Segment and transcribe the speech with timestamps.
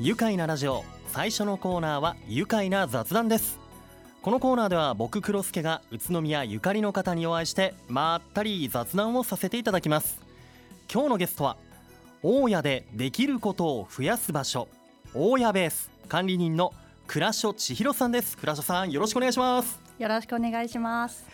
[0.00, 0.82] 愉快なラジオ。
[1.06, 3.60] 最初のコーナーは愉快な雑談です。
[4.22, 10.20] このコーナーでは僕黒助が宇都宮ゆかりの方にお会いしてまったり雑談をさせていただきます。
[10.92, 11.56] 今日のゲストは
[12.24, 14.66] 大家でできることを増やす場所
[15.14, 16.72] 大家ベース管理人の
[17.06, 18.36] 倉所千尋さんです。
[18.36, 19.78] 倉所さんよろしくお願いします。
[20.00, 21.24] よろしくお願いします。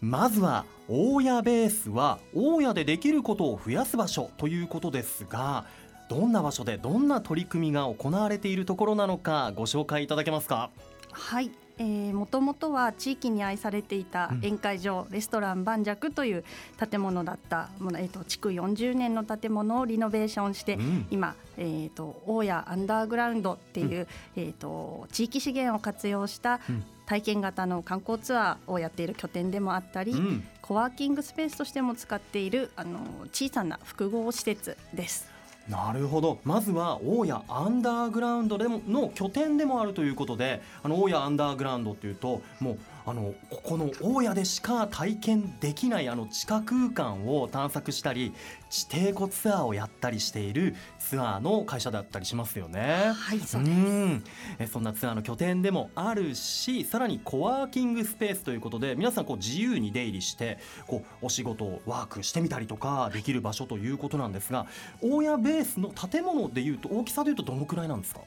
[0.00, 5.66] まずは大家ベースは大家でできることを増やす場所ということですが
[6.10, 10.70] どんな場所でどんな取り組みが行われているところなのかご紹介いただけますか？
[11.12, 11.52] はい。
[11.78, 16.44] えー、もともとは地域に愛されていた宴会場、うん、レストラン晩酌という
[16.90, 23.88] 建物だったえーと、築40年の建物をリノベーションして、うん、今、えーと、大家アンダーグラウンドっていう、
[24.36, 26.60] うん、えーと、地域資源を活用した
[27.06, 30.14] 体験型の観光ツアーをやっている拠点でもあったり、
[30.60, 32.98] コワーキングスペースとしても使っているあの
[33.32, 35.29] 小さな複合施設です。
[35.70, 36.38] なるほど。
[36.44, 42.78] まずは大谷アンダーグラウンドでもの拠点でもあるということであの大谷アンダーグラウンドっていうともう
[43.10, 48.32] あのここの大谷でしか体験できないあの地下空間を探索したり
[48.68, 53.12] 地底湖ツアーをやったりしているツアーの会社だったりしますよね。
[53.12, 54.24] はいそうです。
[54.60, 64.66] えそんなツアーの拠点でもあるしさらにコワーキングスペースということで皆さんこう自由に出入りしてこうお仕事をワークしてみたりとかできる場所ということなんですが
[65.02, 68.20] 大谷ベースの建物でいうと大きさでいうとどのくらいなんですか？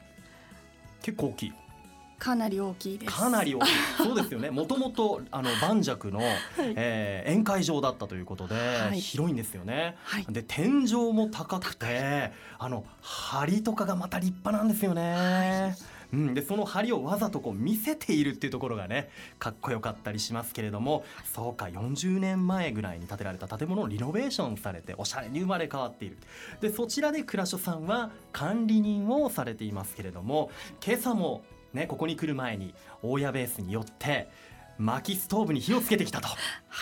[1.00, 1.52] 結構大きい
[2.18, 3.12] かなり大きいです。
[3.12, 3.66] かなり大きい。
[3.98, 4.50] そうですよね。
[4.54, 6.30] もともとあの盤石の、はい、
[6.76, 15.76] えー、宴会場だったということで、はい、広いんですよね、はい、で天井も高くてあの梁とかがまた立派なんですよね、
[16.12, 21.04] うん、でその梁をわざとこう見せているっていうところがねかっこよかったりしますけれども
[21.34, 26.18] そうか40年前ぐらいに建てられた建物をリノベーションされておしゃれに生まれ変わっている。
[26.60, 30.50] でそちらで倉所さんは管理人をされていますけれども
[30.84, 31.42] 今朝も
[31.74, 34.28] ね、ここに来る前に大谷ベースによって
[34.78, 36.36] 薪ストーブに火をつけてきたと、は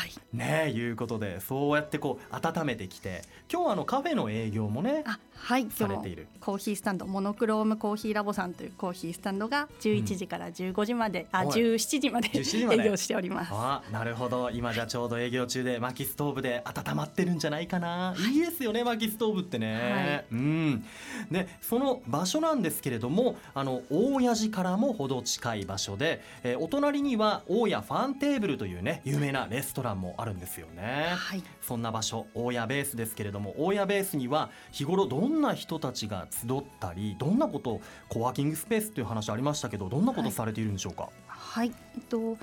[0.06, 3.22] い、ねいうことでそうやってこう温めてきて
[3.52, 6.28] 今日はあのカフェの営業もねあはいされている。
[6.40, 12.30] コーヒースタンドモノクロームコーヒーラボさんというコーヒースタンドが11時から15時まで、うん、あ17時まで。
[12.32, 13.50] 営業しております。
[13.52, 14.50] あなるほど。
[14.50, 20.84] 今じゃちょうど営業中で薪ストーブで温まってるんじゃないかな、はい、いいですよね薪ストーブってね、はい、うん。
[21.30, 41.10] でその場所なんですけれどもあの大谷寺からも程近い場所で、えー、お隣には大谷ファンテーブルというね有名なレストランもあるんですよね、はい、そんな場所大谷ベースですけれども大谷ベースには日頃どんな人たちが集ったりどんなことコワーキングスペースという話ありましたけどどんなことされているんでしょうか？
[41.26, 42.36] はい、はい、えっと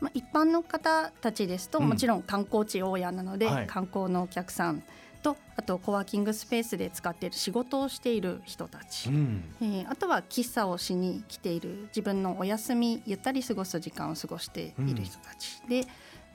[0.00, 4.82] まあ、一般の方たちですと、うん、もちろん観光地大谷なので、はい、観光のお客さん
[5.24, 15.86] とあとコワーキングスペースで使っている仕事をしている人たち、うん、えー、あとは喫茶をしに来ている自分のお休みゆったり過ごす時間を過ごしている人たち、うん、で、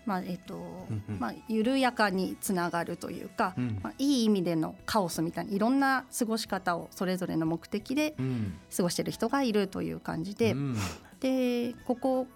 [0.06, 0.88] まあえーと
[1.20, 8.16] まあ、緩やかにつながるというか、うん、まあ、いい意味でのカオスみたいないろんな過ごし方をそれぞれの目的で
[8.76, 10.56] 過ごしている人がいるという感じで,、
[11.20, 12.28] でここ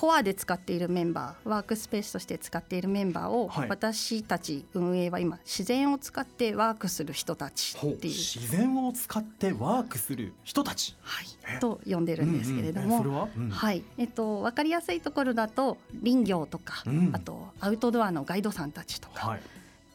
[0.00, 8.14] コアで使っているメンバーワークスペースとして使っているメンバーを、はい、私たち運営は今自然を使ってワークする人たちっていう。
[8.14, 13.72] 自然を使ってワークする人たち、はい、と呼んでるんですけれども、うんうん、は？
[13.72, 13.82] い。
[13.98, 19.40] えっと分かりやすいところだと林業とか、うん、あとアウトドアのガイドさんたちとか、はい、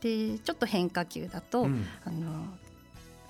[0.02, 1.64] でちょっと変化球だと、
[2.04, 2.46] あの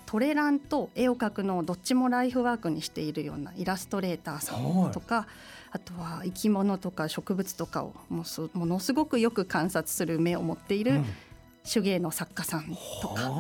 [0.08, 5.28] トレランと絵を描くのをどっちもライフワークにしているようなイラストレーターさんとか、
[5.76, 8.24] あとは生き物とか植物とかをも
[8.54, 11.02] ものすごくよく観察する目を持っている
[11.70, 12.66] 手芸の作家さん
[13.02, 13.32] とか、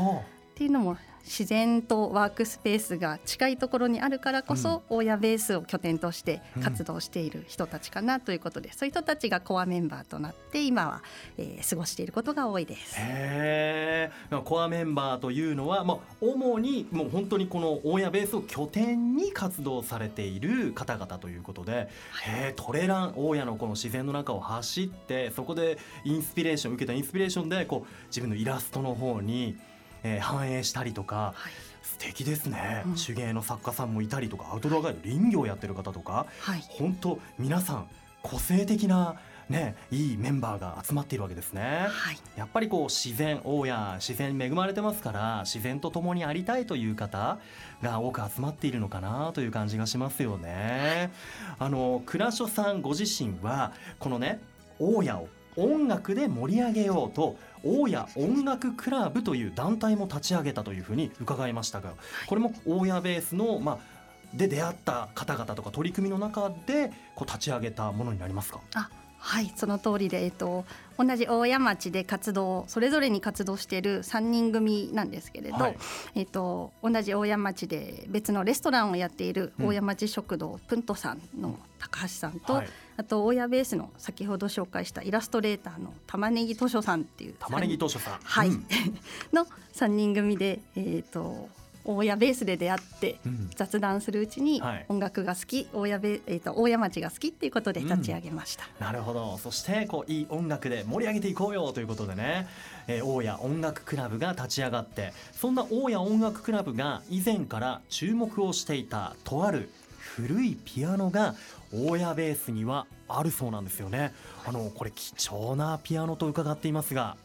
[0.53, 11.01] っていうのも自然とワークスペースが近いところにあるからこそ、大家ベースを拠点として活動している人たちかなということで、そういう人たちがコアメンバーとなって今は、
[11.37, 12.95] えー、過ごしていることが多いです。
[12.97, 14.11] へ
[14.43, 29.57] コアメンバーというのは、まあ、主にもう本当にこの大家ベースを拠点に活動されている方々ということで、はい、トレラン大家のこの自然の中を走ってそこでインスピレーション受けたインスピレーションでこう自分のイラストの方に
[30.03, 31.51] えー、反映したりとか、はい、
[31.81, 37.87] 素敵ですね、うん、手芸の作家さんもいたりとかアウトドアガイド林業やってる方とか、はい、本当皆さん
[38.21, 39.17] 個性的な
[39.49, 47.39] ね、いいメンバーが集まっているわけですね、はい、やっぱりこう自然大家自然に恵まれてますから自然と共にありたいという方
[47.81, 51.11] が多く集まっているのかなという感じがしますよね、
[51.57, 54.39] はい、あの倉所さんご自身はこのね
[54.79, 61.93] 大家を音楽で盛り上げようと大谷音楽クラブという団体も立ち上げたというふうに伺いましたが
[62.27, 64.03] これも大谷ベースの、まあ
[64.33, 68.61] で出会った方々とか取り組みの中でこう立ち上げたものになりますか？
[68.73, 68.89] あ
[69.25, 70.65] はいその通りで、えっと、
[70.97, 75.77] 同じ大谷町で活動それぞれに活動している3人組なんですけれど、はい、
[76.15, 82.67] えっと、同じ大谷町で別のレストランをやっている大谷町食堂、うん、プントさんの高橋さんと、はい、
[82.97, 87.35] あと大谷ベースの先ほど紹介したイラストレーターの玉ねぎ図書さんっていう。
[87.39, 88.65] 玉ねぎ図書さん、はい、うん、
[89.31, 91.47] の3人組で、えーと
[91.85, 93.19] 大谷ベースで出会って
[93.55, 99.37] 雑談するうちに音楽が好き、大谷ベえーと、大谷町が好きっていうことで立ち上げました、うん、なるほど。
[99.37, 102.47] そしてこういい音楽で盛り上げていこうよということでね、
[102.87, 109.69] えー、大谷音楽クラブが立ち上がってそんな大谷音楽クラブが以前から注目をしていたとある
[110.15, 111.35] 古いピアノが
[111.73, 114.13] 大谷ベースにはあるそうなんですよね。
[114.45, 117.17] あのこれ貴重なピアノと伺っていますが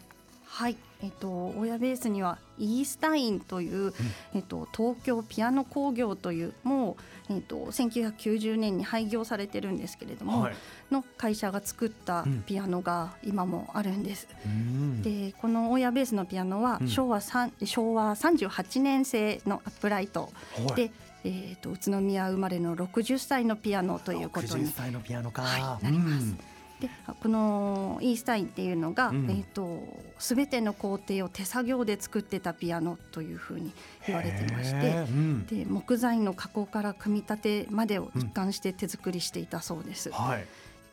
[0.48, 0.76] はい。
[1.00, 3.94] えっと、親ベースにはイースタインという、うん、
[4.34, 6.96] えっと、東京ピアノ工業というも
[7.28, 10.54] う、えっと、1990年に廃業されてるんですけれども、はい、
[10.90, 14.26] の会社が作ったピアノが今もあるんです。
[14.44, 20.30] うん、でこの親ベースのピアノは昭和,、うん、昭和38年製のアップライト。
[20.74, 20.90] で、
[21.24, 26.57] えーと、宇都宮生まれの60歳のピアノということに、歳のピアノか、はい、なります。
[26.80, 26.88] で
[27.20, 29.82] このイースタインっていうのが、うん、えーと、
[30.18, 33.72] 全ての工程を手作業で作ってたピアノというふうに
[34.06, 40.10] 言われてまして、うん、で木材の加工から組み立てまでを一貫して手作りしていたそうです。
[40.10, 40.46] うんはい。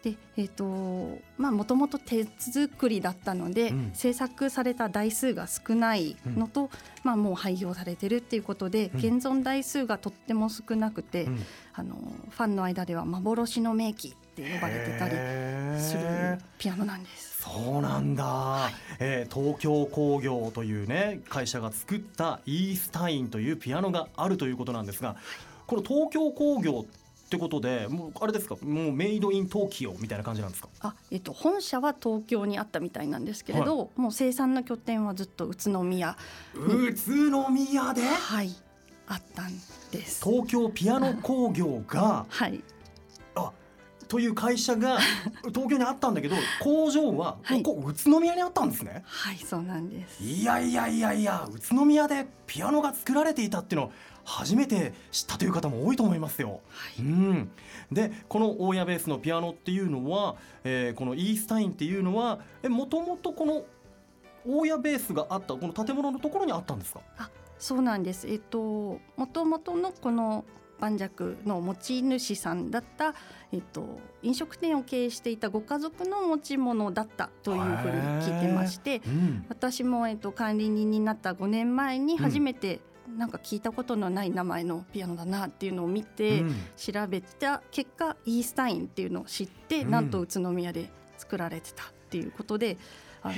[0.03, 6.69] でえーとまあ、もともと手作りだったので、うん、制作された台数が少ないのと、うん、
[7.01, 11.27] まあ、もう廃業されてるっていうことで、うん、現存台数がとっても少なくて、
[11.73, 11.95] あの
[12.29, 15.15] ファンの間では幻の名機って呼ばれてたり
[15.81, 17.41] するピアノなんです。
[17.41, 25.15] そうなんだ、はい、えー、東京工業というね会社が作ったイースタインというピアノがあるということなんですが
[25.67, 28.55] この東京工業ってことでもうあれですか？
[28.61, 30.69] もうメイドイン東京みたいな感じなんですか？
[30.81, 36.17] あ、えっと、本社は東京にあったみたいなんですけれど、はい、もう生産の拠点はずっと宇都宮
[36.55, 38.01] 宇都宮で？
[38.01, 38.53] はい。
[39.07, 39.53] あったん
[39.91, 40.23] です。
[40.27, 42.63] 東京ピアノ工業がはい
[44.07, 44.99] という会社が
[45.53, 49.03] 東京にあったんだけど工場はここ宇都宮にあったんですね。
[49.05, 50.23] はいそうなんです。
[50.23, 53.91] いやいやいやいや宇都宮でピアノが作られていたっていうの
[54.23, 56.61] 初めて知ったという方も多いと思いますよ。
[56.69, 57.51] はい、うん。
[57.91, 63.63] でこの大谷ベースのピアノっていうのは、えー、このイースタインっていうのはもともとこの
[64.47, 67.01] 大谷ベースがあったこの建物のところにあったんですか？
[67.17, 67.29] あ
[67.59, 68.27] そうなんです。
[68.27, 70.43] えっともともとのこの
[70.79, 71.09] 盤石
[71.45, 73.13] の持ち主さんだった、
[73.51, 82.79] えっと、飲食店を経営していたご家族の持ち物だったというふうに聞いてまして、うん、私も、えっと、管理人になった5年前に初めて、
[83.17, 86.43] なんか聞いたことのない名前のピアノだなっていうのを見て、
[86.75, 92.77] 調べた結果イースタインっていうのを知って、うん、なんと宇都宮で作られてたっていうことで。
[93.21, 93.35] あの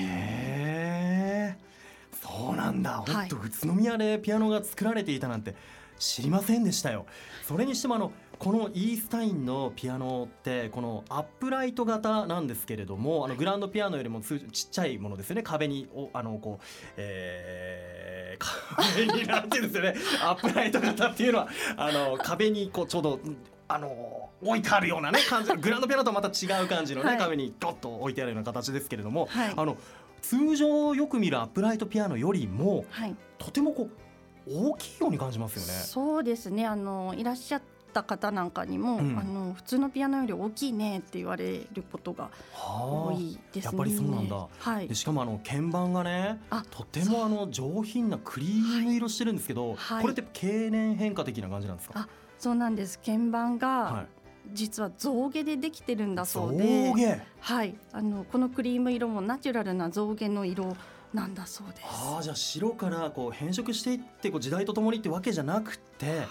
[2.11, 5.55] そうなんだ、はい、本当宇都宮でピアノが作られていたなんて
[5.99, 7.05] 知りませんでしたよ。
[7.47, 14.39] それにしてもあのこのイースタインのピアノってこのアップライト型なんですけれどもあのグランドピアノよりもちっ
[14.69, 15.43] ちゃいものですよね。
[15.43, 16.65] 壁におあのこう、
[16.97, 19.95] えー、壁に なってるんですよね。
[20.21, 23.19] アップライト型っていうのはあの壁にこうちょうど
[23.67, 29.77] あの置いてあるようなね感じグランドピアノとはまた違う感じのね、はい、壁にドッと置いてあるような形ですけれども、はい、あの
[30.21, 34.06] 通常よく見るアップライトピアノよりも、はい、とてもこう
[34.49, 35.67] 大きいように感じますよね。
[35.83, 37.61] そうですねあのいらっしゃっ
[37.93, 43.71] た方なんかにも、うん、あの普通のピアノより大きいねって言われることが多いですね。
[43.71, 44.47] やっぱりそうなんだ。
[44.59, 44.87] はい。
[44.87, 46.39] でしかもあの鍵盤がね、
[46.69, 52.01] とてもあの上品なクリーム色してるんですけど、はい、これって経年変化的な感じなんですか？
[52.01, 52.99] あ、そうなんです。
[52.99, 54.07] 鍵盤が、はい、
[54.53, 56.93] 実は象牙でできてるんだそうで、
[57.39, 60.75] はい、あのこのクリーム色もナチュラルな象牙の色
[61.13, 61.81] なんだそうです。
[61.85, 66.27] ああじゃあ白からこう変色していってこう時代とともにってわけじゃなくて、はい、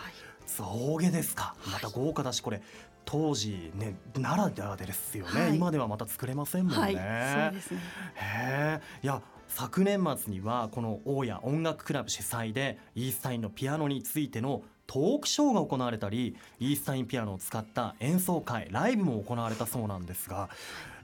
[0.47, 1.55] 象牙ですか。
[1.73, 2.63] また豪華だしこれ。
[3.09, 6.81] 当時ねならではですよね、はい、今ではまた作れませんもんね。
[6.81, 7.81] はい、そうですね。
[8.17, 20.49] へえ、いや昨年末にはこの大谷音楽クラブ主催でイースタインのピアノについてのトークショーが行われたりイースタインピアノを使った演奏会ライブも行われたそうなんですが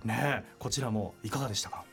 [0.04, 1.84] ねこちらもいかがでしたか？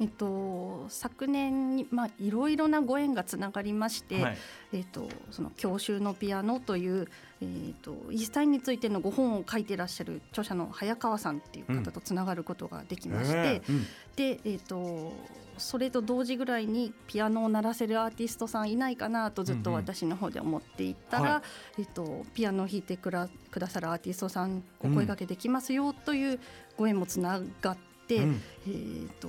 [0.00, 4.38] えっと、昨年に、まあ、いろいろなご縁がつながりまして、はい、
[4.72, 7.08] えっと、その教習のピアノという、
[7.40, 13.86] えっと、イースタインについてのご本を書いていらっしゃる著者の早川さんっていう方とつながることができまして、うん。
[14.14, 15.12] で、えっと、
[15.58, 21.42] それと同時ぐらいにピアノを鳴らせるアーティストさんいないかなとずっと私の方で思っていたら、うんうんはい、
[21.80, 26.40] えっと、ピアノを弾いてくだくださるアーティストさんお声がけできますよという
[26.76, 29.28] ご縁もつながって、うん、えっと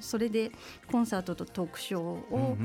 [0.00, 0.50] それで
[0.90, 2.56] コンサートとトークショーを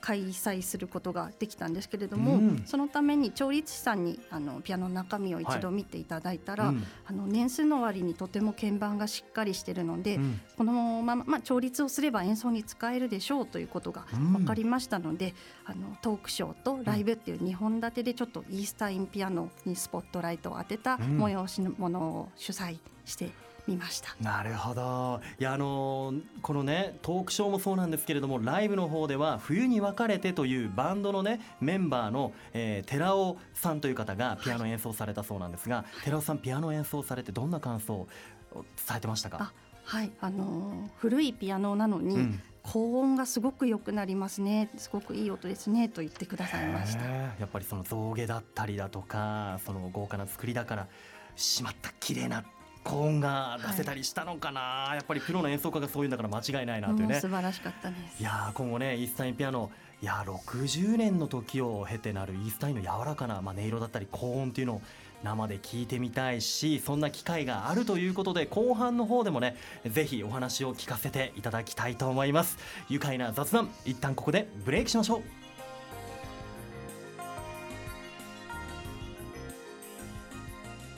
[0.00, 23.30] 開催することができたんですけれども、うん、そのために調律師さんにあのピアノの中身を一度見ていただいたら、はいうん、あの年数の割にとても鍵盤がしっかりしているので、うん、このまま、まあ、調律をすれば演奏に使えるでしょうということが分かりましたので、あのトークショーとライブっていう2本立てでちょっとイースタインピアノにスポットライトを当てた催しのものを主催して
[23.68, 24.16] 見ました。
[24.20, 25.20] なるほど。
[25.38, 38.08] いやあのこのねトークショーもそうなんですけれどもライブの方では「冬に分かれて」というバンドのねメンバーの、えー、寺尾さんという方がピアノ演奏されたそうなんですが、はい、寺尾さんピアノ演奏されてどんな感想を
[38.54, 38.64] 伝
[38.96, 39.52] えてましたか？
[39.84, 42.42] はいあの古いピアノなのに、うん。
[42.70, 47.02] 高音がすごく良くなりますねすごくいい音ですねと言ってくださいました。
[47.04, 50.88] やっぱりその象牙だったりだとかその豪華な作りだから
[51.34, 52.44] しまった綺麗な
[52.88, 57.20] 高音が出せたりしたのかな、はい、やっぱりプロの演奏家がそういうんだから間違いないなというね。
[57.20, 58.20] 素晴らしかったです。
[58.20, 59.70] いや今後ねイースタインピアノ。
[60.00, 64.82] いや60年の時を経てなるイースタインの柔らかな、まあ、音色だったり高音っていうのを
[65.24, 72.58] 生で聞いてみたいしそんな機会があるということで後半の方でもねぜひお話を聞かせていただきたいと思います。
[72.88, 75.22] 愉快な雑談一旦ここでブレイクしましょう。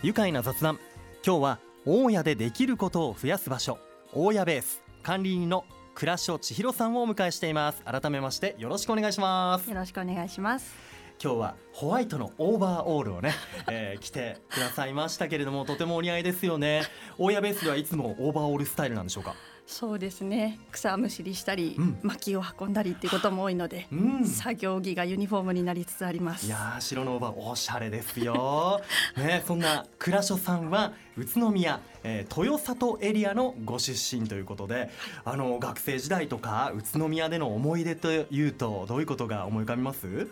[0.03, 0.79] 愉快な雑談
[1.27, 3.79] 今日は大家でできることを増やす場所
[4.13, 4.83] 大家ベース。
[5.03, 7.83] 管理人の倉所千尋さんをお迎えしています。
[7.85, 9.69] 改めましてよろしくお願いします。
[9.71, 10.75] よろしくお願いします。
[11.23, 13.33] 今日はホワイトのオーバーオールをね、
[13.71, 16.83] えー、着てくださいましたけれどもとてもお似合いですよね。
[17.19, 19.35] 大家ベースではいつもオーバーオールスタイルなんでしょうか？
[19.71, 20.59] そうですね。
[20.73, 26.47] 草むしりしたり、うん、薪を運んだりっていうことも多いので、うん、作業着がユニフォームになりつつあります。
[26.47, 28.81] いや白のオーおしゃれですよ。
[29.17, 34.91] ねそんな倉所さんは宇都宮、えー、豊里エリアのご出身ということで
[35.25, 40.27] あの学生時代とか宇都宮での思い出というとどういうことが思い浮かびます、はい。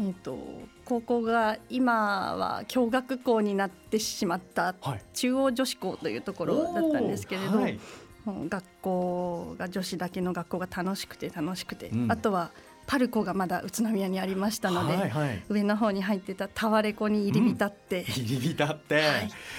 [0.00, 0.36] えーと、
[0.84, 4.74] 高校が今は共学校になってしまった
[5.12, 7.78] 中央女子校というところだったんですけれど、はい
[8.26, 12.50] 学校が女子だけの学校が楽しくて楽しくて、うん、あとは
[12.86, 19.04] パルコがまだ宇都宮にありましたので、はいはい、上の方に入ってたタワレコに入り浸って、うん、入り浸って、はい、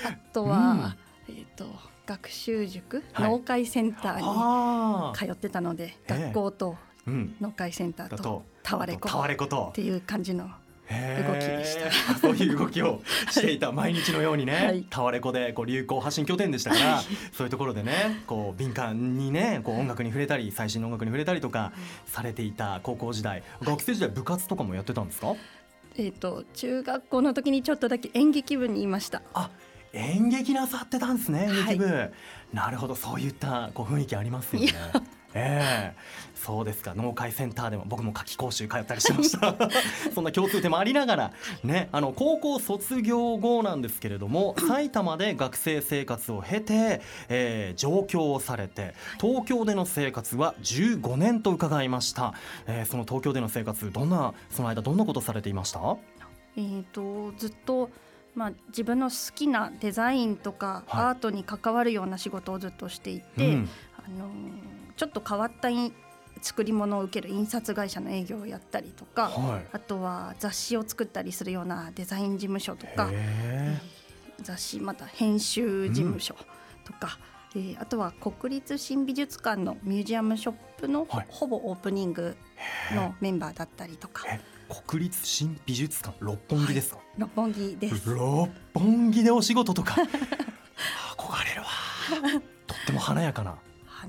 [0.05, 0.95] あとは、
[1.29, 1.65] うん、えっ、ー、と
[2.05, 9.09] 学習塾、はい、農会センターに通ってたので、学校と農会センターとタワレコ
[9.45, 10.49] っていう感じの
[10.87, 11.77] 動きでし
[12.07, 12.15] た。
[12.19, 13.01] そういう動きを
[13.31, 17.01] していた毎日のようにね、はい、タワレコでこう流行発信拠点でしたから、
[17.31, 21.73] そういうところでねこう敏感にねこう音楽に触れたり最新の音楽に触れたりとか
[22.05, 25.33] されていた高校時代学生時代部活とかもやってたんですか？
[25.97, 29.21] えっ、と中学校の時にちょっとだけ演劇部にいました。
[29.33, 29.49] あ
[29.93, 32.11] 演劇なさってたんですね演劇部、はい、
[32.53, 34.73] なるほどそういったこう雰囲気ありますよね
[35.37, 36.93] ええー、そうですか。
[36.95, 39.53] 農会センターでも僕も夏季講習通ったりしました。
[40.15, 41.31] そんな共通点もありながら
[41.63, 52.33] ねあの高校卒業後なんですけれども埼玉で学生生活を経て、えー、上京をされて東京での生活は15年と伺いました、
[52.65, 55.97] えー、その東京での生活どんなその間どんなことされていました？
[56.55, 57.89] えーとずっと
[58.35, 64.29] まあ、自分の好きなデザインとかアートに関わるような仕事をずっとしていて、はいうん、あの
[64.95, 65.69] ちょっと変わった
[66.41, 76.35] 作り物を受ける印刷会社の営業をやったりとか、はい、あとは雑誌を作ったりするようなデザイン事務所とか、えー、雑誌また編集事務所
[76.85, 77.17] とか、
[77.55, 82.35] うん、えー、あとは国立新美術館のミュージアムショップのほぼオープニング
[82.93, 84.25] のメンバーだったりとか。
[84.87, 88.09] 国立新美術館六本木ですか、はい、六本木です。
[88.09, 89.95] 六本木でお仕事とか。
[91.17, 91.67] 憧れるわ
[92.67, 93.57] とっても華やかな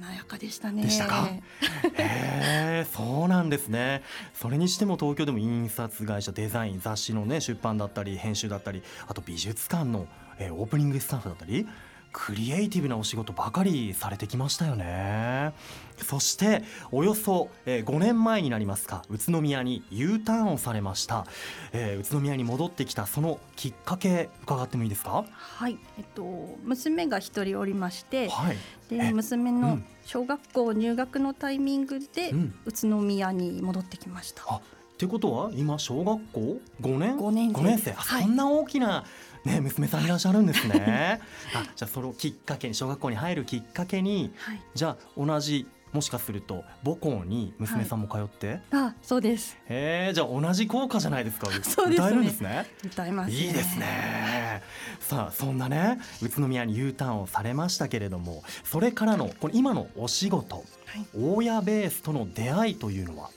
[0.01, 0.83] 華やかでしたね。
[0.83, 1.29] でしたか？
[1.99, 4.03] へえ、そうなんですね。
[4.35, 10.07] それにしても東京でも印刷会社、デザイン、雑誌のね出版だったり編集だったり、あと美術館の、
[10.39, 11.67] えー、オープニングスタッフだったり。
[12.19, 15.53] クリエイティブなお仕事ばかりされてきましたよね。
[15.99, 19.05] そしておよそ5年前になりますか。
[19.11, 21.27] 宇都宮に U ターンをされました、
[21.73, 25.27] えー、宇都宮に戻ってきたそのきっかけ伺ってもいいですか？
[25.31, 25.79] はい。
[25.99, 28.57] えっと娘が一人おりまして、はい、
[28.89, 32.31] で娘の小学校入学のタイミングで
[32.65, 34.61] 宇都宮に戻ってきました、うん、っ
[34.97, 39.05] てことは今小学校？5年 ,5 年生 ,5 年生、はい、そんな大きな
[39.47, 41.21] ね、娘さんいらっしゃるんですね。
[41.55, 49.57] あじゃあそのきっかけに小学校に入るきっかけに、はい、じゃあ同じもしかすると母校に娘さんも通って、はい、あそうです。
[49.69, 51.47] へえじゃあ同じ校歌じゃないですか。
[51.63, 52.67] そうです、ね、歌えるんですね。
[52.85, 54.63] 歌います、ね、いいですね。
[54.99, 63.31] さあそんなね宇都宮に U ターンをされましたけれどもそれからのこの今のお仕事、はい、大家ベースとの出会いというのは？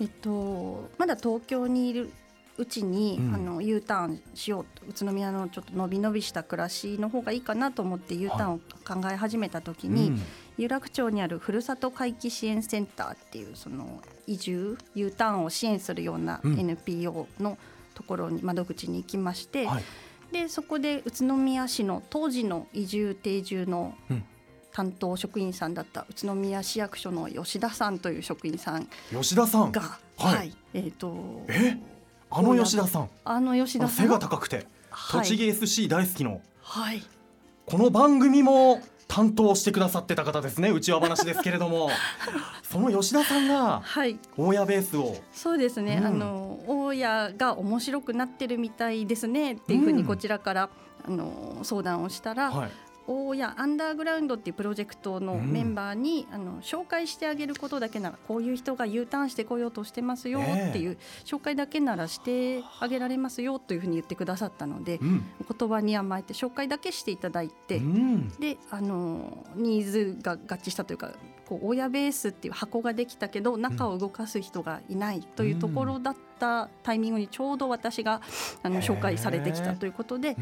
[0.00, 2.12] えっとまだ東京にいる
[2.58, 10.20] うちに、うん、あの U ターンしようと宇都宮のちょっと伸び伸びした暮らしの方がいいかなと思って U ターンを考え始めた時に、はい
[10.58, 17.58] 有楽町にあるふるさと回帰支援センターっていうその移住 U ターンを支援するような NPO の
[17.94, 19.82] ところに窓口に行きまして、はい、
[20.32, 23.94] でそこで宇都宮市の当時の移住定住の
[24.72, 29.72] 担当職員さんだった宇都宮市役所の吉田さんという職員さん吉田さん。
[29.72, 29.80] が、
[30.18, 31.91] はい、はい、えっ、ー、とえ？
[32.34, 33.10] あの吉田さん。
[33.26, 34.06] あの吉田さん。
[34.06, 34.66] 背が高くて、
[35.10, 37.02] 栃木 SC 大好きの、はい、
[37.66, 41.90] この番組も担当してくださってた方ですね内輪話ですけれども。
[42.64, 43.82] その吉田さんが
[44.38, 50.70] 大家ベースを、はい、そうですね、うん、あの大家が面白くなってるみたいですねっていうふうにこちらから、
[51.06, 52.70] うん、あの相談をしたら、はい、
[53.06, 65.24] 大家アンダーグラウンドっていうプロジェクトのメンバーに、うん、あの紹介してあげることだけならこういう人が U ターンしてこようとしてますよっていう、紹介だけならしてあげられますよというふうに言ってくださったので、うん、
[65.58, 71.12] 言葉に甘えて紹介だけしていただいて、うん、であのニーズが合致したというか
[71.48, 78.22] こう親ベースっていう箱ができたけど中を動かす人がいないというところだったタイミングにちょうど私が
[78.62, 80.36] あの紹介されてきたということで。
[80.38, 80.40] う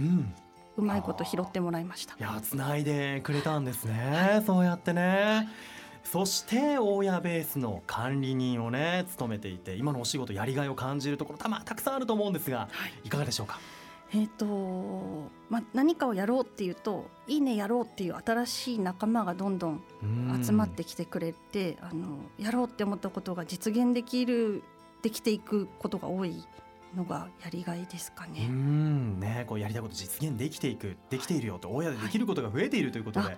[0.77, 2.15] まいこと拾ってもらいました。
[2.15, 5.49] いや繋いでくれたんですね、はい、そうやってね、
[6.05, 13.59] そして大家ベースの管理人をね務めていて今のお仕事やりがいを感じるところた,、またくさんあると思うんですが、はい、いかがでしょうか？
[14.13, 19.83] えーとまあ、何かをやろうっていうといいねやろうっていう新しい仲間がどんどん。
[20.43, 24.65] 集まってきてくれてあのやろうって思ったことが実現できる
[25.03, 26.45] できていくことが多い
[26.97, 28.47] のがやりがいですかね。
[28.49, 33.37] うんねこうやりたいこと実現できていくできているよと親でできることが増えているということで、はい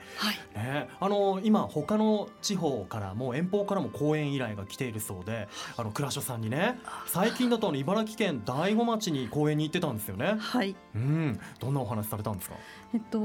[0.54, 10.36] ね、あの今他の地方からも遠方からも講演依頼が来ているそうで、あの倉所さんにね最近だと茨城県大子町に講演に行ってたんですよね。
[10.38, 10.76] はい。
[10.94, 12.56] うんどんなお話されたんですか。
[12.94, 13.20] えっと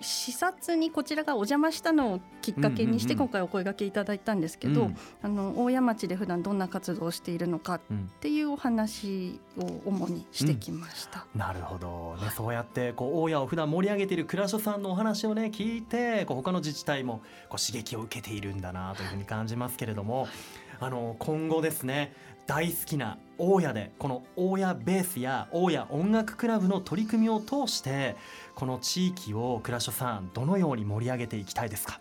[0.00, 4.90] 視察にこちらがお邪魔したのをきっかけにして今回お声がけいただいたんですけど、
[5.22, 7.80] あの大谷町で普段どんな活動をしているのかっ
[8.20, 11.26] ていうお話を主にしてきました。
[11.34, 20.28] うん、なるほど、ね、そうやってこう大谷を普段盛り上げている倉所さんのお話をね聞いてこう他の自治体もこう刺激を受けているんだなというふうに感じますけれども、
[20.80, 22.12] あの今後ですね
[22.46, 28.16] 大好きな大家でこの大家ベースや大家音楽クラブの取り組みを通して
[28.54, 32.00] この地域を倉所さんどのように盛り上げていきたいですか？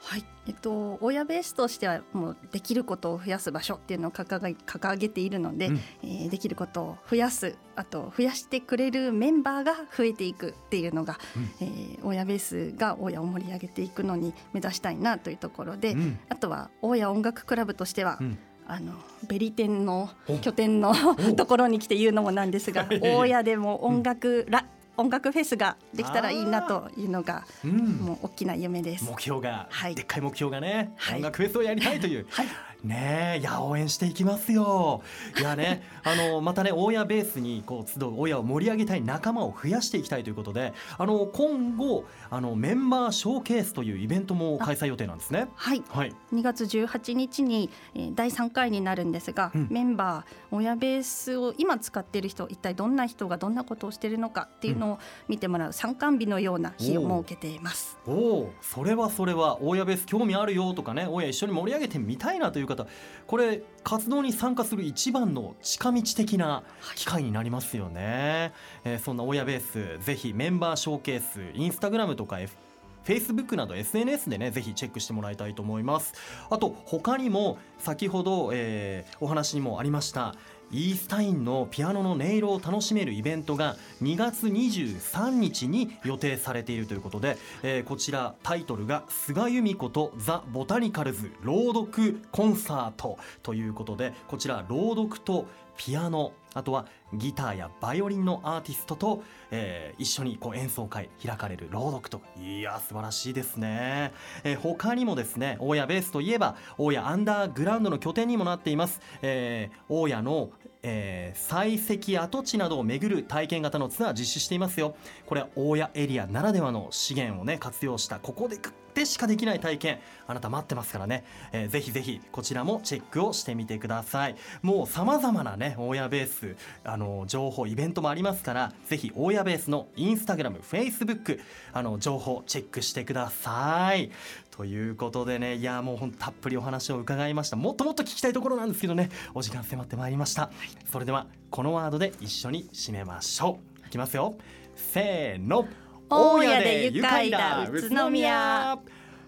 [0.00, 0.24] はい。
[0.46, 18.38] えっと、親ベースとしてはもうできることを増やす場所っていうのを掲げているので、うん、えー、できることを増やすあと増やしてくれるメンバーが増えていくっていうのが、うん、えー、親ベースが親を盛り上げていくのに目指したいなというところで、うん、あとは親音楽クラブとしては、うん。
[18.70, 18.92] あの
[19.26, 20.10] ベリテンの
[20.42, 20.94] 拠点の
[21.36, 24.66] ところに来て言うのもなんですが大家でも音楽ら、
[24.98, 29.04] 音楽フェスができたらいいなというのが、うん、もう大きな夢です。
[29.04, 32.46] 目標が、はい、でっかい目標がね、はい、音楽フェスをやりたいという、はい、
[32.84, 35.02] ねいや応援していきますよ。
[35.38, 45.48] いやねあのまたね大家ベースにこう集う親を盛り上げたい仲間を増やしていきたいということであの今後あのメンバーショーケースというイベントも開催予定なんですね。
[45.54, 57.98] はい、はい、2月18日に、えー、第3回になるんですが、うん、メンバー親ベースを今使っている人一体どんな人がどんなことをしているのかっていうのを見てもらう参観日のような日を設けています。
[58.06, 62.86] おおそれはそれは大家ベース興味あるよとかね親一緒に盛り上げてみたいなという方
[63.26, 66.62] これ活動に参加する一番の近道的な
[66.94, 68.52] 機会になりますよね、
[68.82, 72.56] はい、えー、そんな親ベースぜひメンバーショーケースインスタグラムとか F
[73.04, 76.12] Facebook など SNS でねぜひチェックしてもらいたいと思います。
[76.50, 80.34] あと他にも先ほど、えー、お話にもありました
[80.70, 95.46] イースタインのピアノの音色を楽しめるイベントが2月23日に予定されているということで、えー、こちらタイトルが菅由美子とザ・ボタニカルズ朗読コンサートということでこちら朗読と
[95.78, 104.12] ピアノあとはギターやバイオリンのアーティストと、えー、一緒にこう演奏会開かれる朗読といや素晴らしいですね、
[104.44, 110.50] えー、他にもですね大谷ベースといえば大谷アンダーグラウンドの拠点にもなっています、えー、大谷の
[110.82, 114.96] えー、採石跡地などを巡る体験型のツアー実施していますよ。
[115.26, 118.58] これは大谷エリアならではの資源をね活用したここで
[118.98, 120.00] でしかできない体験。
[120.26, 124.36] あなた待ってますからね、えー、ぜひぜひこちらもチェックをしてみてください。
[124.60, 131.40] もう様々なね大家ベースあの情報イベントもありますからぜひ大家ベースのインスタグラムフェイスブック
[131.72, 134.10] あの情報チェックしてください。
[134.50, 137.56] ということでねいやもうほんたっぷりお話を伺いました。
[137.56, 140.50] もっともっと聞きたいところなんですけどねお時間迫ってまいりました。
[140.90, 143.86] それではこのワードで一緒に締めましょう。
[143.86, 144.34] いきますよ。
[144.74, 145.68] せーの。
[146.10, 148.78] 大家で愉快だ宇都宮。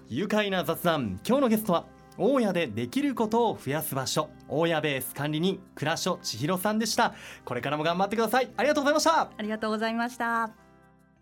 [0.09, 1.21] 愉快な雑談。
[1.27, 1.85] 今日のゲストは
[2.17, 4.31] 大家でできることを増やす場所。
[4.49, 7.15] 大家ベース管理人倉所千尋さんでした。
[7.45, 8.51] これからも頑張ってください。
[8.57, 9.21] ありがとうございました。
[9.21, 10.51] ありがとうございました。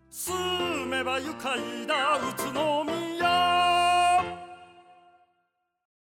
[0.09, 0.33] 住
[0.85, 3.68] めば愉快だ宇都宮